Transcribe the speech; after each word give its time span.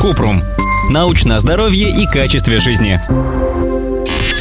Купрум. 0.00 0.42
Научное 0.90 1.38
здоровье 1.38 1.90
и 1.90 2.06
качестве 2.06 2.58
жизни. 2.58 3.00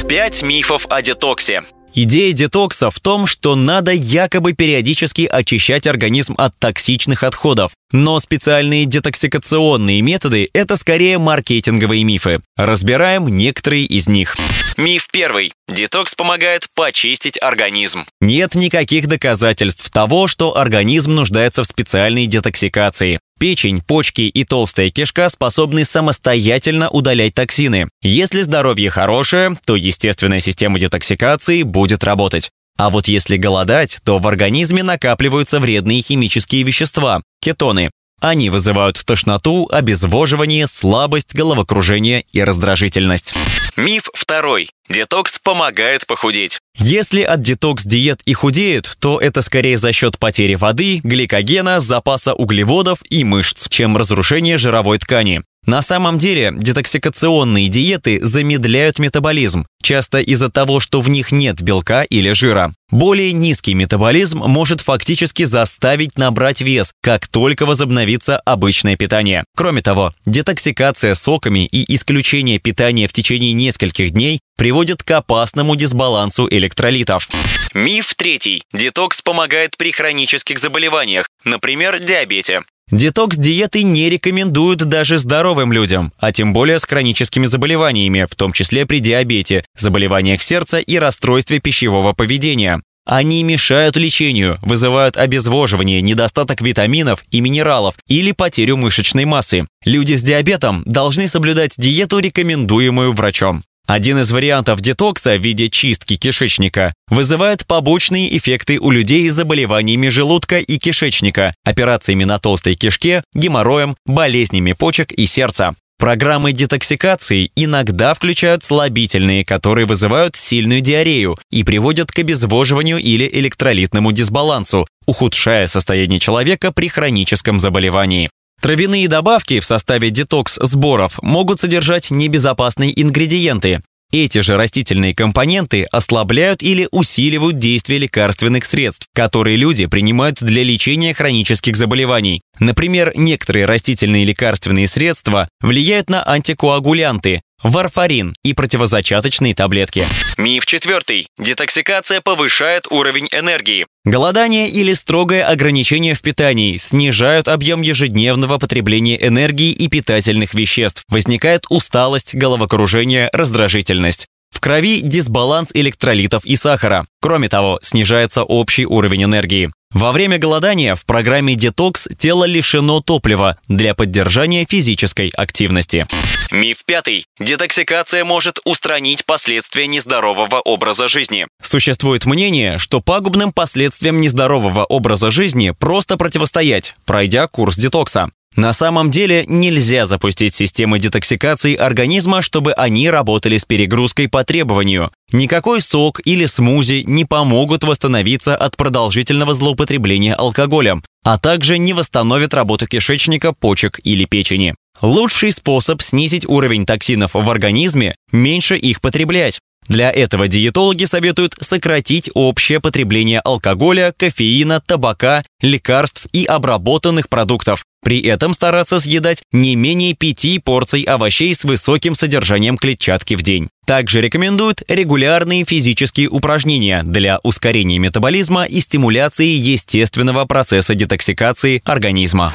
Пять 0.07 0.43
мифов 0.43 0.85
о 0.89 1.01
детоксе. 1.01 1.63
Идея 1.93 2.33
детокса 2.33 2.89
в 2.91 2.99
том, 2.99 3.25
что 3.25 3.55
надо 3.55 3.91
якобы 3.91 4.53
периодически 4.53 5.27
очищать 5.29 5.87
организм 5.87 6.35
от 6.37 6.57
токсичных 6.59 7.23
отходов. 7.23 7.71
Но 7.91 8.19
специальные 8.19 8.85
детоксикационные 8.85 10.01
методы– 10.01 10.49
это 10.53 10.75
скорее 10.75 11.17
маркетинговые 11.17 12.03
мифы. 12.03 12.41
Разбираем 12.57 13.27
некоторые 13.27 13.85
из 13.85 14.07
них. 14.07 14.35
Миф 14.77 15.07
первый. 15.11 15.53
Детокс 15.69 16.15
помогает 16.15 16.67
почистить 16.75 17.41
организм. 17.41 18.05
Нет 18.21 18.55
никаких 18.55 19.07
доказательств 19.07 19.89
того, 19.89 20.27
что 20.27 20.57
организм 20.57 21.15
нуждается 21.15 21.63
в 21.63 21.67
специальной 21.67 22.27
детоксикации. 22.27 23.19
Печень, 23.37 23.81
почки 23.81 24.21
и 24.21 24.43
толстая 24.45 24.89
кишка 24.89 25.27
способны 25.27 25.83
самостоятельно 25.83 26.89
удалять 26.89 27.33
токсины. 27.33 27.89
Если 28.01 28.41
здоровье 28.43 28.89
хорошее, 28.89 29.57
то 29.65 29.75
естественная 29.75 30.39
система 30.39 30.79
детоксикации 30.79 31.63
будет 31.63 32.03
работать. 32.05 32.49
А 32.77 32.89
вот 32.89 33.07
если 33.07 33.37
голодать, 33.37 33.99
то 34.03 34.19
в 34.19 34.27
организме 34.27 34.83
накапливаются 34.83 35.59
вредные 35.59 36.01
химические 36.01 36.63
вещества– 36.63 37.21
кетоны. 37.41 37.89
Они 38.25 38.49
вызывают 38.49 39.05
тошноту, 39.05 39.69
обезвоживание, 39.71 40.65
слабость, 40.65 41.35
головокружение 41.35 42.25
и 42.31 42.43
раздражительность. 42.43 43.35
Миф 43.77 44.09
второй. 44.15 44.71
Детокс 44.89 45.37
помогает 45.37 46.07
похудеть. 46.07 46.57
Если 46.75 47.21
от 47.21 47.41
детокс-диет 47.41 48.21
и 48.25 48.33
худеют, 48.33 48.97
то 48.99 49.19
это 49.19 49.43
скорее 49.43 49.77
за 49.77 49.93
счет 49.93 50.17
потери 50.17 50.55
воды, 50.55 51.01
гликогена, 51.03 51.79
запаса 51.79 52.33
углеводов 52.33 52.97
и 53.11 53.23
мышц, 53.23 53.69
чем 53.69 53.95
разрушение 53.95 54.57
жировой 54.57 54.97
ткани. 54.97 55.43
На 55.65 55.81
самом 55.81 56.17
деле, 56.17 56.53
детоксикационные 56.55 57.69
диеты 57.69 58.23
замедляют 58.23 58.99
метаболизм, 58.99 59.65
часто 59.81 60.19
из-за 60.19 60.49
того, 60.49 60.79
что 60.79 61.01
в 61.01 61.09
них 61.09 61.31
нет 61.31 61.61
белка 61.61 62.03
или 62.03 62.31
жира. 62.33 62.73
Более 62.91 63.31
низкий 63.31 63.73
метаболизм 63.73 64.39
может 64.39 64.81
фактически 64.81 65.43
заставить 65.43 66.17
набрать 66.17 66.61
вес, 66.61 66.93
как 67.01 67.27
только 67.27 67.65
возобновится 67.65 68.37
обычное 68.39 68.95
питание. 68.95 69.43
Кроме 69.55 69.81
того, 69.81 70.13
детоксикация 70.25 71.15
соками 71.15 71.65
и 71.65 71.95
исключение 71.95 72.59
питания 72.59 73.07
в 73.07 73.13
течение 73.13 73.53
нескольких 73.53 74.11
дней 74.11 74.39
приводит 74.57 75.03
к 75.03 75.11
опасному 75.11 75.75
дисбалансу 75.75 76.47
электролитов. 76.49 77.27
Миф 77.73 78.13
третий. 78.15 78.63
Детокс 78.71 79.21
помогает 79.21 79.77
при 79.77 79.91
хронических 79.91 80.59
заболеваниях, 80.59 81.27
например, 81.43 81.99
диабете. 81.99 82.61
Детокс-диеты 82.91 83.81
не 83.81 84.11
рекомендуют 84.11 84.79
даже 84.79 85.17
здоровым 85.17 85.73
людям, 85.73 86.13
а 86.19 86.31
тем 86.31 86.53
более 86.53 86.79
с 86.79 86.85
хроническими 86.85 87.47
заболеваниями, 87.47 88.27
в 88.29 88.35
том 88.35 88.53
числе 88.53 88.85
при 88.85 88.99
диабете, 88.99 89.65
заболеваниях 89.75 90.43
сердца 90.43 90.77
и 90.77 90.99
расстройстве 90.99 91.59
пищевого 91.59 92.13
поведения. 92.13 92.83
Они 93.03 93.43
мешают 93.43 93.97
лечению, 93.97 94.59
вызывают 94.61 95.17
обезвоживание, 95.17 96.01
недостаток 96.01 96.61
витаминов 96.61 97.23
и 97.31 97.41
минералов 97.41 97.95
или 98.07 98.31
потерю 98.31 98.77
мышечной 98.77 99.25
массы. 99.25 99.67
Люди 99.83 100.13
с 100.13 100.21
диабетом 100.21 100.83
должны 100.85 101.27
соблюдать 101.27 101.75
диету, 101.77 102.19
рекомендуемую 102.19 103.13
врачом. 103.13 103.63
Один 103.87 104.19
из 104.19 104.31
вариантов 104.31 104.81
детокса 104.81 105.37
в 105.37 105.41
виде 105.41 105.69
чистки 105.69 106.15
кишечника 106.15 106.93
вызывает 107.07 107.67
побочные 107.67 108.35
эффекты 108.35 108.79
у 108.79 108.89
людей 108.89 109.29
с 109.29 109.33
заболеваниями 109.33 110.07
желудка 110.07 110.57
и 110.57 110.77
кишечника, 110.79 111.53
операциями 111.63 112.23
на 112.23 112.39
толстой 112.39 112.73
кишке, 112.73 113.23
геморроем, 113.35 113.95
болезнями 114.07 114.73
почек 114.73 115.11
и 115.11 115.27
сердца. 115.27 115.75
Программы 115.99 116.51
детоксикации 116.51 117.51
иногда 117.55 118.13
включают 118.15 118.63
слабительные, 118.63 119.45
которые 119.45 119.85
вызывают 119.85 120.35
сильную 120.35 120.81
диарею 120.81 121.37
и 121.51 121.63
приводят 121.63 122.11
к 122.11 122.19
обезвоживанию 122.19 122.97
или 122.97 123.29
электролитному 123.31 124.11
дисбалансу, 124.11 124.87
ухудшая 125.05 125.67
состояние 125.67 126.19
человека 126.19 126.71
при 126.71 126.89
хроническом 126.89 127.59
заболевании. 127.59 128.29
Травяные 128.65 129.07
добавки 129.07 129.59
в 129.59 129.63
составе 129.63 130.09
детокс-сборов 130.09 131.21
могут 131.21 131.59
содержать 131.59 132.09
небезопасные 132.09 132.99
ингредиенты. 132.99 133.83
Эти 134.11 134.39
же 134.39 134.57
растительные 134.57 135.13
компоненты 135.13 135.83
ослабляют 135.83 136.63
или 136.63 136.87
усиливают 136.89 137.59
действие 137.59 137.99
лекарственных 137.99 138.65
средств, 138.65 139.05
которые 139.13 139.57
люди 139.57 139.85
принимают 139.85 140.41
для 140.41 140.63
лечения 140.63 141.13
хронических 141.13 141.75
заболеваний. 141.75 142.41
Например, 142.57 143.11
некоторые 143.13 143.65
растительные 143.65 144.25
лекарственные 144.25 144.87
средства 144.87 145.47
влияют 145.61 146.09
на 146.09 146.27
антикоагулянты, 146.27 147.43
варфарин 147.65 148.35
и 148.43 148.53
противозачаточные 148.53 149.55
таблетки. 149.55 150.03
Миф 150.37 150.65
четвертый. 150.65 151.27
Детоксикация 151.37 152.21
повышает 152.21 152.85
уровень 152.89 153.27
энергии. 153.31 153.85
Голодание 154.03 154.69
или 154.69 154.93
строгое 154.93 155.45
ограничение 155.45 156.13
в 156.13 156.21
питании 156.21 156.77
снижают 156.77 157.47
объем 157.47 157.81
ежедневного 157.81 158.59
потребления 158.59 159.17
энергии 159.25 159.71
и 159.71 159.87
питательных 159.87 160.53
веществ. 160.53 161.03
Возникает 161.09 161.65
усталость, 161.69 162.35
головокружение, 162.35 163.29
раздражительность. 163.33 164.27
В 164.51 164.59
крови 164.61 165.01
дисбаланс 165.01 165.71
электролитов 165.73 166.45
и 166.45 166.55
сахара. 166.55 167.05
Кроме 167.19 167.49
того, 167.49 167.79
снижается 167.81 168.43
общий 168.43 168.85
уровень 168.85 169.25
энергии. 169.25 169.71
Во 169.95 170.11
время 170.11 170.37
голодания 170.37 170.93
в 170.93 171.05
программе 171.05 171.55
«Детокс» 171.55 172.09
тело 172.17 172.43
лишено 172.43 172.99
топлива 172.99 173.57
для 173.69 173.95
поддержания 173.95 174.65
физической 174.69 175.29
активности. 175.29 176.05
Миф 176.51 176.83
пятый. 176.85 177.25
Детоксикация 177.39 178.25
может 178.25 178.59
устранить 178.65 179.25
последствия 179.25 179.87
нездорового 179.87 180.59
образа 180.59 181.07
жизни. 181.07 181.47
Существует 181.61 182.25
мнение, 182.25 182.77
что 182.77 182.99
пагубным 182.99 183.53
последствиям 183.53 184.19
нездорового 184.19 184.83
образа 184.83 185.31
жизни 185.31 185.69
просто 185.69 186.17
противостоять, 186.17 186.93
пройдя 187.05 187.47
курс 187.47 187.77
детокса. 187.77 188.31
На 188.55 188.71
самом 188.71 189.11
деле 189.11 189.43
нельзя 189.47 190.07
запустить 190.07 190.55
системы 190.55 190.97
детоксикации 190.97 191.75
организма, 191.75 192.41
чтобы 192.41 192.71
они 192.71 193.09
работали 193.09 193.57
с 193.57 193.65
перегрузкой 193.65 194.29
по 194.29 194.43
требованию. 194.45 195.11
Никакой 195.33 195.81
сок 195.81 196.21
или 196.23 196.45
смузи 196.45 197.03
не 197.05 197.25
помогут 197.25 197.83
восстановиться 197.83 198.55
от 198.55 198.77
продолжительного 198.77 199.53
злоупотребления 199.53 200.35
алкоголем, 200.35 201.03
а 201.23 201.37
также 201.37 201.77
не 201.77 201.93
восстановят 201.93 202.53
работу 202.53 202.87
кишечника, 202.87 203.51
почек 203.51 203.99
или 204.03 204.23
печени. 204.23 204.75
Лучший 205.01 205.51
способ 205.51 206.01
снизить 206.01 206.47
уровень 206.47 206.85
токсинов 206.85 207.31
в 207.33 207.49
организме– 207.49 208.15
меньше 208.31 208.77
их 208.77 209.01
потреблять. 209.01 209.59
Для 209.87 210.09
этого 210.09 210.47
диетологи 210.47 211.05
советуют 211.05 211.55
сократить 211.61 212.29
общее 212.33 212.79
потребление 212.79 213.39
алкоголя, 213.39 214.13
кофеина, 214.17 214.81
табака, 214.81 215.43
лекарств 215.61 216.25
и 216.31 216.45
обработанных 216.45 217.29
продуктов. 217.29 217.85
При 218.05 218.21
этом 218.21 218.53
стараться 218.53 218.99
съедать 218.99 219.41
не 219.51 219.75
менее 219.75 220.13
пяти 220.13 220.59
порций 220.59 221.01
овощей 221.01 221.55
с 221.55 221.63
высоким 221.65 222.13
содержанием 222.13 222.77
клетчатки 222.77 223.33
в 223.33 223.41
день. 223.41 223.67
Также 223.87 224.21
рекомендуют 224.21 224.83
регулярные 224.87 225.65
физические 225.65 226.29
упражнения 226.29 227.01
для 227.03 227.39
ускорения 227.41 227.97
метаболизма 227.97 228.65
и 228.65 228.79
стимуляции 228.79 229.47
естественного 229.47 230.45
процесса 230.45 230.93
детоксикации 230.93 231.81
организма. 231.83 232.53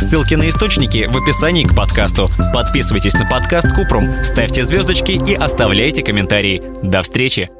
Ссылки 0.00 0.34
на 0.34 0.48
источники 0.48 1.06
в 1.10 1.16
описании 1.18 1.64
к 1.64 1.76
подкасту. 1.76 2.30
Подписывайтесь 2.54 3.14
на 3.14 3.26
подкаст 3.26 3.68
Купрум, 3.74 4.24
ставьте 4.24 4.64
звездочки 4.64 5.12
и 5.12 5.34
оставляйте 5.34 6.02
комментарии. 6.02 6.62
До 6.82 7.02
встречи! 7.02 7.50